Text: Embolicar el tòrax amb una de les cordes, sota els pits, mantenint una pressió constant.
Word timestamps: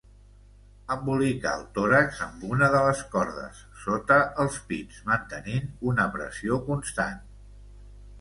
Embolicar 0.93 1.49
el 1.57 1.65
tòrax 1.75 2.21
amb 2.27 2.45
una 2.47 2.69
de 2.75 2.79
les 2.87 3.03
cordes, 3.15 3.59
sota 3.83 4.17
els 4.45 4.57
pits, 4.71 5.03
mantenint 5.11 5.69
una 5.93 6.07
pressió 6.17 6.59
constant. 6.71 7.21